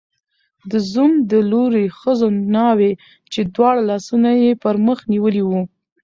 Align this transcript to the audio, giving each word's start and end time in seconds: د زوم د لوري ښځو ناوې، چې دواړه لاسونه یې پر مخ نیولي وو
د 0.71 0.73
زوم 0.91 1.11
د 1.31 1.33
لوري 1.51 1.85
ښځو 1.99 2.27
ناوې، 2.55 2.91
چې 3.31 3.41
دواړه 3.55 3.81
لاسونه 3.89 4.29
یې 4.43 4.51
پر 4.63 4.75
مخ 4.85 4.99
نیولي 5.11 5.43
وو 5.45 5.61